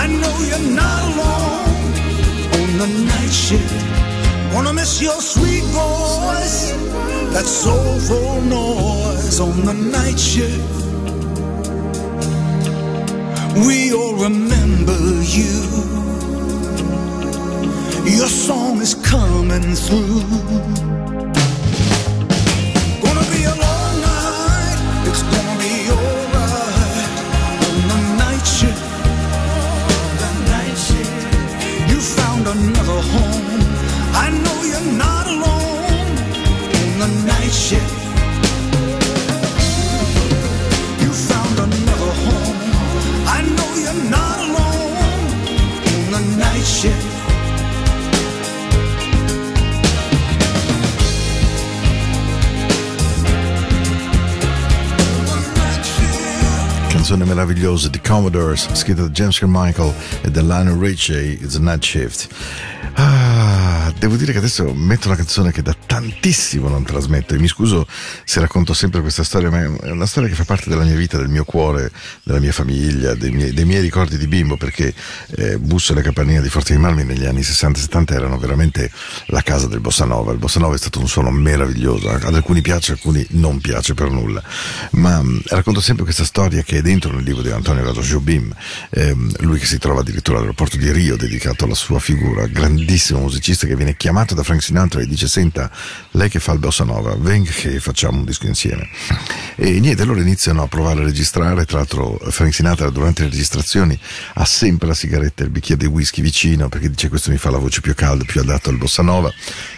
I 0.03 0.05
know 0.21 0.37
you're 0.49 0.69
not 0.83 1.01
alone 1.11 1.81
on 2.59 2.71
the 2.83 2.89
night 3.13 3.35
shift. 3.47 3.81
Wanna 4.53 4.73
miss 4.73 5.01
your 5.01 5.21
sweet 5.21 5.65
voice, 5.83 6.73
that 7.35 7.47
soulful 7.47 8.41
noise 8.43 9.10
on 9.39 9.65
the 9.65 9.73
night 9.73 10.19
shift. 10.19 10.59
We 13.65 13.93
all 13.93 14.15
remember 14.15 14.99
you. 15.23 15.61
Your 18.17 18.29
song 18.29 18.81
is 18.81 18.95
coming 18.95 19.75
through. 19.75 21.00
Canzone 57.11 57.35
meravigliosa 57.35 57.89
di 57.89 58.01
Commodores, 58.01 58.73
scritta 58.73 59.03
da 59.03 59.09
James 59.09 59.37
Carmichael 59.37 59.93
e 60.23 60.31
da 60.31 60.43
Lionel 60.43 60.79
Richie, 60.79 61.33
It's 61.33 61.57
a 61.57 61.59
Night 61.59 61.83
Shift. 61.83 62.29
Ah, 62.95 63.70
devo 64.01 64.17
dire 64.17 64.33
che 64.33 64.39
adesso 64.39 64.73
metto 64.73 65.09
una 65.09 65.17
canzone 65.17 65.53
che 65.53 65.61
da 65.61 65.75
tantissimo 65.75 66.69
non 66.69 66.85
trasmetto 66.85 67.35
e 67.35 67.39
mi 67.39 67.49
scuso 67.49 67.87
se 68.25 68.41
racconto 68.41 68.73
sempre 68.73 69.03
questa 69.03 69.23
storia, 69.23 69.51
ma 69.51 69.61
è 69.61 69.91
una 69.91 70.07
storia 70.07 70.27
che 70.27 70.35
fa 70.35 70.45
parte 70.45 70.71
della 70.71 70.85
mia 70.85 70.95
vita, 70.95 71.19
del 71.19 71.29
mio 71.29 71.45
cuore, 71.45 71.93
della 72.23 72.41
mia 72.41 72.51
famiglia, 72.51 73.15
dei 73.15 73.31
miei, 73.31 73.53
dei 73.53 73.67
miei 73.67 73.83
ricordi 73.83 74.17
di 74.17 74.27
bimbo, 74.27 74.57
perché 74.57 74.95
eh, 75.37 75.59
Busso 75.59 75.93
e 75.93 75.97
la 75.97 76.01
Capanina 76.01 76.41
di 76.41 76.49
Forte 76.49 76.73
di 76.73 76.79
Marmi 76.79 77.05
negli 77.05 77.27
anni 77.27 77.41
60-70 77.41 78.15
erano 78.15 78.39
veramente 78.39 78.91
la 79.27 79.43
casa 79.43 79.67
del 79.67 79.81
Bossa 79.81 80.07
Nova. 80.07 80.33
Il 80.33 80.39
Bossa 80.39 80.61
Nova 80.61 80.75
è 80.75 80.79
stato 80.79 80.99
un 80.99 81.07
suono 81.07 81.31
meraviglioso, 81.31 82.09
ad 82.09 82.35
alcuni 82.35 82.63
piace, 82.63 82.93
ad 82.93 82.99
alcuni 82.99 83.27
non 83.33 83.61
piace 83.61 83.93
per 83.93 84.11
nulla, 84.11 84.43
ma 84.93 85.21
mh, 85.21 85.43
racconto 85.49 85.83
sempre 85.83 86.05
questa 86.05 86.25
storia 86.25 86.63
che 86.63 86.79
è 86.79 86.81
dentro 86.81 87.13
nel 87.13 87.23
libro 87.23 87.43
di 87.43 87.51
Antonio 87.51 87.85
Gato 87.85 88.01
Jobim, 88.01 88.51
ehm, 88.89 89.33
lui 89.41 89.59
che 89.59 89.67
si 89.67 89.77
trova 89.77 90.01
addirittura 90.01 90.39
all'aeroporto 90.39 90.79
di 90.79 90.91
Rio 90.91 91.19
dedicato 91.19 91.67
alla 91.67 91.75
sua 91.75 91.99
figura, 91.99 92.47
grandissimo 92.47 93.21
musicista 93.21 93.67
che 93.67 93.77
viene 93.77 93.90
chiamato 93.97 94.35
da 94.35 94.43
Frank 94.43 94.63
Sinatra 94.63 95.01
e 95.01 95.07
dice 95.07 95.29
senta 95.29 95.71
lei 96.13 96.29
che 96.29 96.41
fa 96.41 96.53
il 96.53 96.59
bossa 96.59 96.85
nova 96.85 97.15
venga 97.17 97.51
che 97.51 97.81
facciamo 97.81 98.19
un 98.19 98.25
disco 98.25 98.47
insieme. 98.47 98.89
E 99.57 99.81
niente 99.81 100.03
allora 100.03 100.21
iniziano 100.21 100.63
a 100.63 100.67
provare 100.69 101.01
a 101.01 101.05
registrare. 101.05 101.65
Tra 101.65 101.79
l'altro 101.79 102.19
Frank 102.31 102.55
Sinatra 102.55 102.91
durante 102.91 103.23
le 103.23 103.29
registrazioni 103.29 103.99
ha 104.35 104.45
sempre 104.45 104.89
la 104.89 104.95
sigaretta 104.95 105.43
e 105.43 105.47
il 105.47 105.53
bicchiere 105.53 105.83
di 105.83 105.87
whisky 105.87 106.23
vicino 106.23 106.69
perché 106.69 106.89
dice 106.91 107.09
questo 107.09 107.31
mi 107.31 107.37
fa 107.37 107.51
la 107.51 107.59
voce 107.59 107.81
più 107.81 107.95
calda 107.95 108.25
più 108.25 108.41
adatta 108.41 108.71
al 108.71 108.77
bossa 108.77 109.03
nova. 109.03 109.33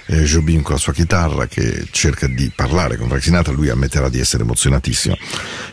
Eh, 0.07 0.23
Jobim 0.23 0.63
con 0.63 0.75
la 0.75 0.81
sua 0.81 0.93
chitarra 0.93 1.47
che 1.47 1.87
cerca 1.91 2.27
di 2.27 2.51
parlare 2.55 2.97
con 2.97 3.09
Frank 3.09 3.23
Sinatra 3.23 3.53
lui 3.53 3.69
ammetterà 3.69 4.09
di 4.09 4.21
essere 4.21 4.43
emozionatissimo. 4.43 5.17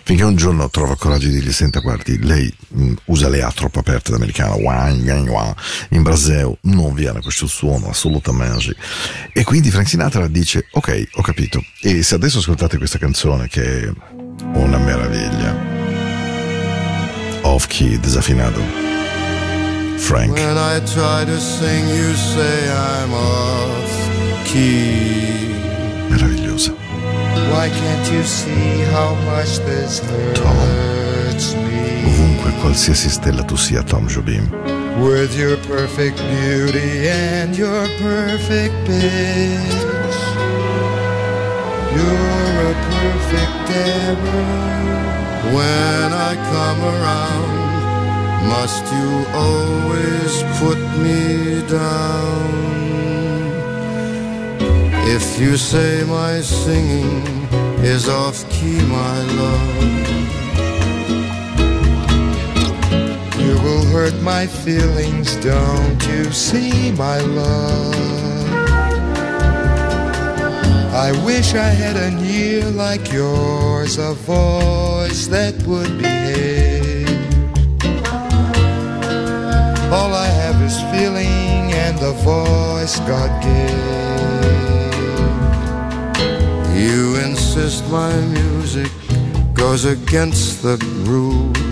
Finché 0.04 0.24
un 0.24 0.36
giorno 0.36 0.70
trova 0.70 0.96
coraggio 0.96 1.28
di 1.28 1.34
dirgli 1.34 1.52
senta 1.52 1.80
guardi 1.80 2.18
lei 2.24 2.54
mh, 2.70 2.94
usa 3.06 3.28
le 3.28 3.42
A 3.42 3.52
troppo 3.52 3.80
aperte 3.80 4.12
d'americano 4.12 4.58
in 5.90 6.04
braseo 6.04 6.58
non 6.62 6.94
viene 6.94 7.22
questo 7.22 7.48
suono 7.48 7.90
assolutamente. 7.90 8.29
E 9.34 9.44
quindi 9.44 9.70
Frank 9.72 9.88
Sinatra 9.88 10.28
dice, 10.28 10.68
ok, 10.72 11.08
ho 11.14 11.22
capito. 11.22 11.64
E 11.82 12.04
se 12.04 12.16
adesso 12.16 12.40
ascoltate 12.40 12.78
questa 12.78 12.98
canzone 12.98 13.48
che 13.48 13.84
è 13.84 13.92
una 14.54 14.78
meraviglia, 14.78 15.56
off 17.42 17.68
key, 17.68 18.00
desafinato, 18.00 18.62
Frank, 19.98 20.32
When 20.32 20.58
I 20.58 20.80
try 20.86 21.26
to 21.26 21.40
sing, 21.40 21.88
you 21.90 22.14
say 22.16 22.70
I'm 22.70 23.14
off 23.14 24.44
key. 24.46 25.54
meravigliosa. 26.10 26.74
Why 27.52 27.70
can't 27.70 28.12
you 28.12 28.24
see 28.24 28.84
how 28.94 29.16
much 29.26 29.60
this 29.66 30.00
hurts 30.00 31.54
me? 31.54 32.04
Ovunque, 32.06 32.52
qualsiasi 32.62 33.10
stella 33.10 33.44
tu 33.44 33.56
sia, 33.56 33.84
Tom 33.84 34.08
Jobim. 34.08 34.79
With 35.00 35.38
your 35.38 35.56
perfect 35.58 36.18
beauty 36.18 37.08
and 37.08 37.58
your 37.58 37.88
perfect 38.00 38.76
pitch, 38.86 40.20
you're 41.96 42.58
a 42.68 42.76
perfect 42.98 43.70
error. 43.72 44.80
When 45.56 46.08
I 46.12 46.36
come 46.54 46.82
around, 46.96 47.60
must 48.50 48.84
you 48.98 49.10
always 49.48 50.34
put 50.60 50.80
me 51.04 51.62
down? 51.68 52.70
If 55.16 55.40
you 55.40 55.56
say 55.56 56.04
my 56.04 56.42
singing 56.42 57.24
is 57.84 58.10
off 58.10 58.48
key, 58.52 58.82
my 58.86 59.24
love, 59.42 60.09
will 63.64 63.86
hurt 63.86 64.16
my 64.22 64.48
feelings, 64.48 65.36
don't 65.38 66.02
you 66.08 66.32
see, 66.32 66.92
my 66.92 67.20
love? 67.20 67.96
I 70.94 71.12
wish 71.26 71.56
I 71.56 71.70
had 71.84 71.96
an 71.96 72.20
ear 72.26 72.66
like 72.72 73.12
yours, 73.12 73.98
a 73.98 74.14
voice 74.14 75.28
that 75.28 75.56
would 75.64 75.98
behave. 75.98 77.08
All 79.92 80.14
I 80.14 80.28
have 80.28 80.62
is 80.62 80.78
feeling 80.92 81.74
and 81.74 81.98
the 81.98 82.14
voice 82.24 83.00
God 83.00 83.32
gave. 83.42 84.10
you 86.80 87.18
insist 87.18 87.84
my 87.90 88.14
music 88.28 88.92
goes 89.54 89.84
against 89.84 90.64
the 90.64 90.78
groove. 91.04 91.69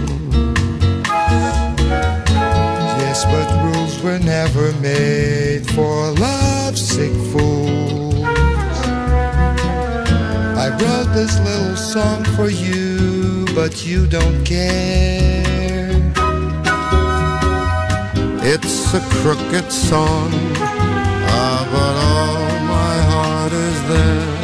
Yes, 3.17 3.25
but 3.33 3.49
rules 3.63 4.03
were 4.03 4.19
never 4.19 4.73
made 4.73 5.65
for 5.71 6.11
lovesick 6.11 7.11
fools. 7.31 8.13
I 10.63 10.69
wrote 10.79 11.11
this 11.15 11.39
little 11.39 11.75
song 11.75 12.23
for 12.35 12.47
you, 12.47 13.47
but 13.55 13.83
you 13.87 14.05
don't 14.05 14.43
care. 14.45 15.41
It's 18.43 18.93
a 18.93 19.01
crooked 19.17 19.71
song, 19.71 20.29
ah, 21.33 21.65
but 21.73 21.95
all 22.11 22.59
my 22.77 22.97
heart 23.11 23.51
is 23.51 23.79
there. 23.93 24.37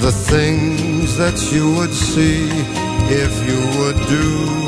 The 0.00 0.10
things 0.10 1.16
that 1.18 1.38
you 1.52 1.72
would 1.76 1.94
see 1.94 2.48
if 3.22 3.32
you 3.46 3.60
would 3.78 4.00
do 4.08 4.63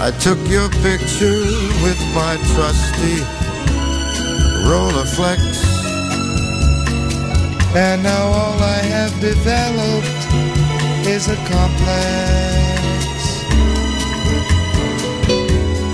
I 0.00 0.10
took 0.18 0.38
your 0.48 0.68
picture 0.82 1.42
with 1.82 2.00
my 2.14 2.36
trusty 2.54 3.18
Rolleiflex. 4.68 5.40
And 7.74 8.02
now 8.02 8.26
all 8.26 8.58
I 8.58 8.82
have 8.94 9.12
developed 9.20 10.20
is 11.06 11.28
a 11.28 11.36
complex. 11.52 12.50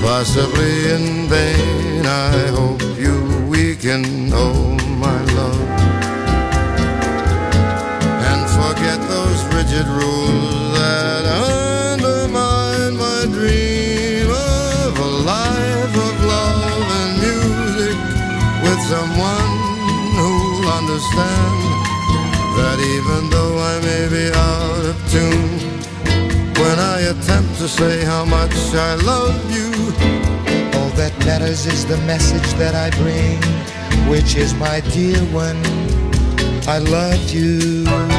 Possibly 0.03 0.91
in 0.95 1.29
vain, 1.29 2.07
I 2.07 2.49
hope 2.59 2.83
you 2.99 3.47
weaken, 3.49 4.31
oh 4.33 4.77
my 4.99 5.21
love. 5.35 5.56
Rigid 9.67 9.87
rules 9.89 10.79
that 10.79 11.25
undermine 11.27 12.97
my 12.97 13.25
dream 13.33 14.31
of 14.31 14.99
a 14.99 15.11
life 15.27 15.95
of 16.07 16.25
love 16.25 16.89
and 17.01 17.13
music 17.27 17.97
with 18.63 18.81
someone 18.87 19.53
who'll 20.15 20.69
understand 20.71 21.59
that 22.59 22.79
even 22.95 23.31
though 23.31 23.59
I 23.59 23.81
may 23.81 24.09
be 24.09 24.31
out 24.35 24.85
of 24.87 24.97
tune, 25.11 25.59
when 26.63 26.79
I 26.79 27.01
attempt 27.11 27.59
to 27.59 27.69
say 27.69 28.05
how 28.05 28.25
much 28.25 28.55
I 28.73 28.95
love 28.95 29.41
you, 29.51 29.73
All 30.79 30.91
that 30.91 31.13
matters 31.27 31.67
is 31.67 31.85
the 31.87 31.99
message 32.07 32.53
that 32.55 32.75
I 32.75 32.91
bring, 33.03 33.41
which 34.09 34.37
is 34.37 34.55
my 34.55 34.81
dear 34.95 35.19
one, 35.33 35.61
I 36.69 36.79
love 36.79 37.31
you. 37.31 38.16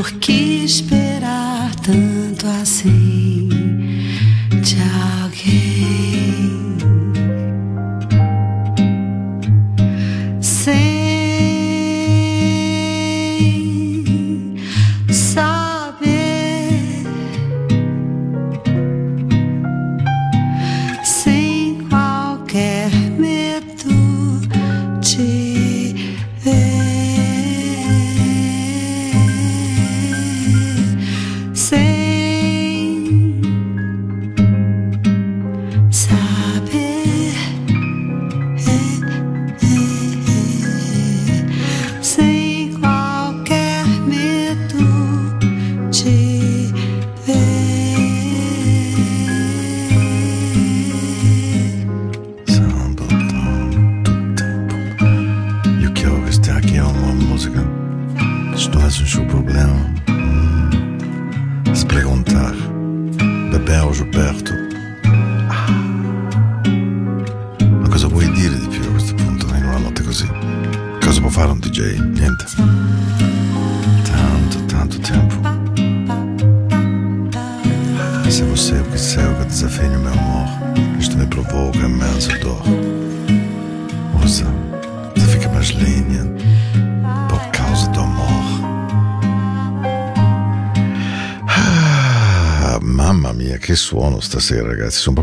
Por 0.00 0.12
que 0.12 0.64
esperar 0.64 1.74
tanto? 1.82 2.19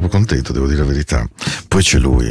troppo 0.08 0.10
contento, 0.10 0.54
devo 0.54 0.68
dire 0.68 0.80
la 0.80 0.86
verità. 0.86 1.28
Poi 1.68 1.84
c'è 1.84 2.00
lui, 2.00 2.26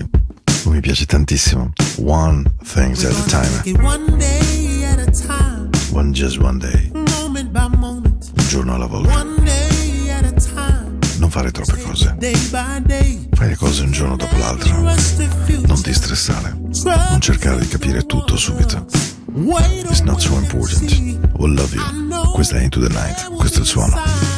lui 0.64 0.74
mi 0.74 0.80
piace 0.80 1.04
tantissimo. 1.04 1.72
One 1.98 2.42
things 2.64 3.04
at 3.04 3.12
a 3.12 3.62
time. 3.62 3.82
One 3.82 4.16
day 4.16 4.84
at 4.84 4.98
a 4.98 5.10
time. 5.10 5.70
One 5.92 6.12
just 6.12 6.38
one 6.38 6.58
day. 6.58 6.90
Moment 6.92 7.50
by 7.50 7.76
moment. 7.76 8.32
Un 8.36 8.46
giorno 8.48 8.74
alla 8.74 8.86
volta. 8.86 9.12
One 9.14 9.42
day 9.42 10.10
at 10.10 10.24
a 10.24 10.32
time. 10.32 10.98
Non 11.18 11.30
fare 11.30 11.50
troppe 11.50 11.80
cose. 11.82 12.14
Day. 12.18 12.34
Fai 13.32 13.48
le 13.48 13.56
cose 13.56 13.82
un 13.82 13.92
giorno 13.92 14.16
dopo 14.16 14.36
l'altro. 14.38 14.80
Non 14.80 15.82
ti 15.82 15.92
stressare. 15.92 16.56
Non 16.82 17.20
cercare 17.20 17.58
di 17.60 17.68
capire 17.68 18.04
tutto 18.04 18.36
subito. 18.36 18.86
It's 19.34 20.00
not 20.00 20.20
so 20.20 20.34
important. 20.34 21.18
We'll 21.38 21.54
love 21.54 21.74
you. 21.74 22.30
Questa 22.32 22.56
è 22.56 22.62
Into 22.62 22.80
the 22.80 22.88
Night. 22.88 23.30
Questo 23.34 23.58
è 23.58 23.60
il 23.60 23.66
suono. 23.66 24.35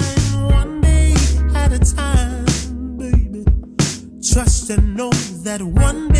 Trust 4.33 4.69
and 4.69 4.95
know 4.95 5.09
that 5.43 5.63
one 5.63 6.09
day. 6.09 6.18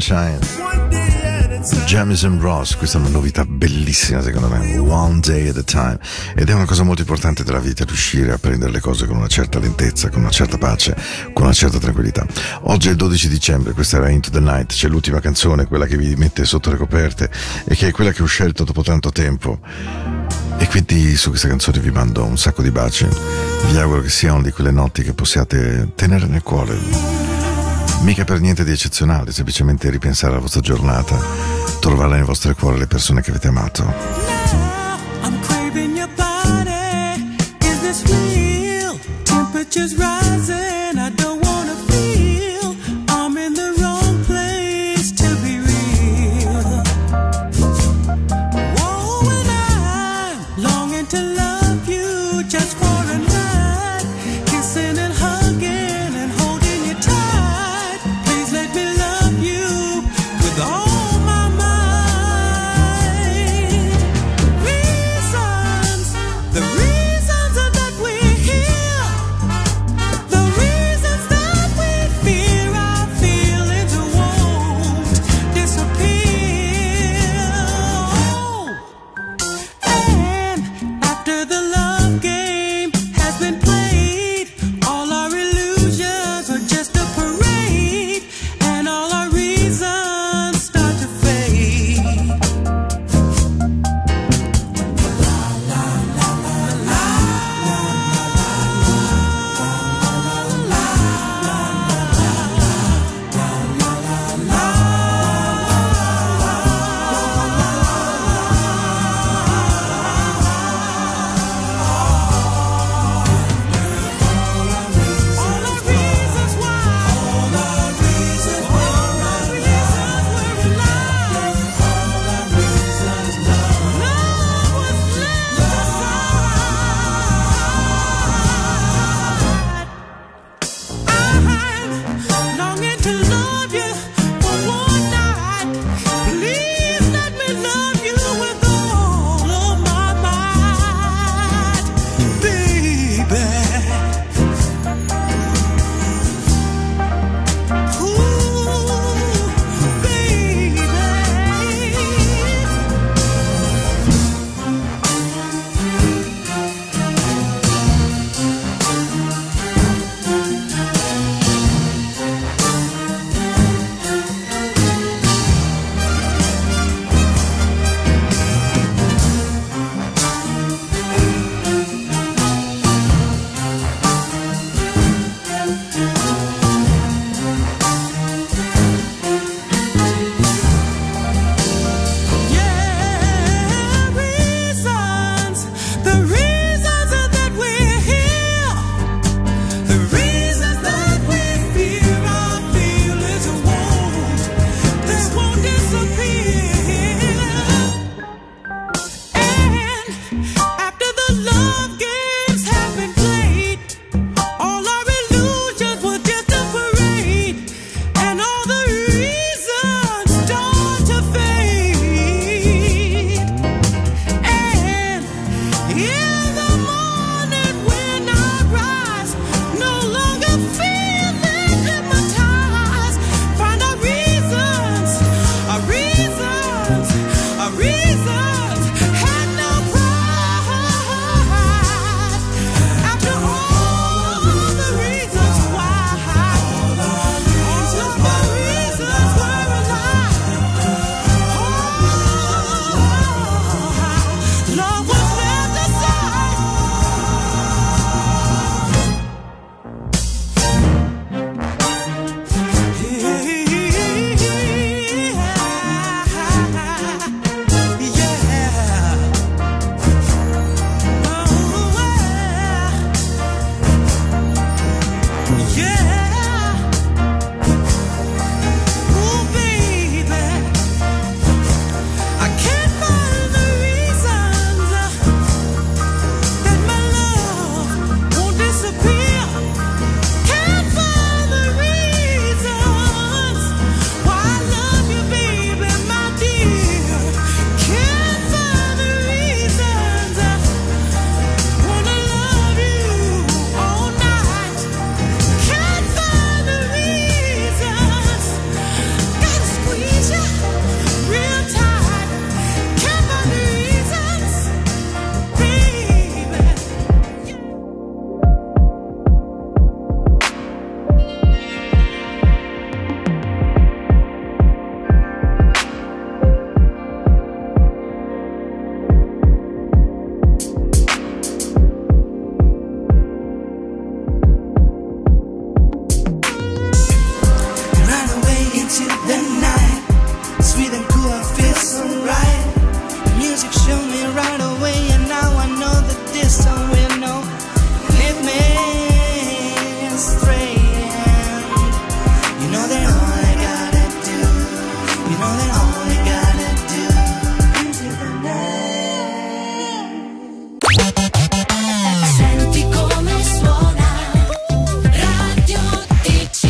Sunshine. 0.00 0.38
Jamison 1.84 2.40
Ross, 2.40 2.74
questa 2.76 2.96
è 2.96 3.00
una 3.00 3.10
novità 3.10 3.44
bellissima 3.44 4.22
secondo 4.22 4.48
me, 4.48 4.78
One 4.78 5.20
Day 5.20 5.48
at 5.48 5.58
a 5.58 5.62
Time, 5.62 5.98
ed 6.34 6.48
è 6.48 6.54
una 6.54 6.64
cosa 6.64 6.84
molto 6.84 7.02
importante 7.02 7.44
della 7.44 7.58
vita, 7.58 7.84
riuscire 7.84 8.32
a 8.32 8.38
prendere 8.38 8.72
le 8.72 8.80
cose 8.80 9.06
con 9.06 9.16
una 9.16 9.26
certa 9.26 9.58
lentezza, 9.58 10.08
con 10.08 10.22
una 10.22 10.30
certa 10.30 10.56
pace, 10.56 10.96
con 11.34 11.44
una 11.44 11.52
certa 11.52 11.78
tranquillità. 11.78 12.24
Oggi 12.62 12.88
è 12.88 12.92
il 12.92 12.96
12 12.96 13.28
dicembre, 13.28 13.72
questa 13.72 13.98
era 13.98 14.08
Into 14.08 14.30
the 14.30 14.40
Night, 14.40 14.72
c'è 14.72 14.88
l'ultima 14.88 15.20
canzone, 15.20 15.66
quella 15.66 15.86
che 15.86 15.98
vi 15.98 16.14
mette 16.16 16.44
sotto 16.46 16.70
le 16.70 16.78
coperte 16.78 17.30
e 17.64 17.74
che 17.76 17.88
è 17.88 17.92
quella 17.92 18.12
che 18.12 18.22
ho 18.22 18.26
scelto 18.26 18.64
dopo 18.64 18.82
tanto 18.82 19.10
tempo. 19.10 19.60
E 20.56 20.66
quindi 20.68 21.14
su 21.16 21.28
questa 21.28 21.48
canzone 21.48 21.78
vi 21.80 21.90
mando 21.90 22.24
un 22.24 22.38
sacco 22.38 22.62
di 22.62 22.70
baci, 22.70 23.06
vi 23.70 23.76
auguro 23.76 24.00
che 24.00 24.10
sia 24.10 24.32
una 24.32 24.42
di 24.42 24.50
quelle 24.50 24.70
notti 24.70 25.02
che 25.02 25.12
possiate 25.12 25.92
tenere 25.94 26.26
nel 26.26 26.42
cuore. 26.42 27.19
Mica 28.02 28.24
per 28.24 28.40
niente 28.40 28.64
di 28.64 28.72
eccezionale, 28.72 29.30
semplicemente 29.30 29.90
ripensare 29.90 30.32
alla 30.32 30.40
vostra 30.40 30.60
giornata, 30.60 31.18
trovare 31.80 32.16
nel 32.16 32.24
vostro 32.24 32.54
cuore 32.54 32.78
le 32.78 32.86
persone 32.86 33.20
che 33.20 33.30
avete 33.30 33.48
amato. 33.48 33.82
I'm 35.22 35.38
craving 35.42 36.00